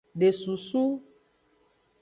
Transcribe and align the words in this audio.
De 0.21 0.29
susu. 0.37 0.83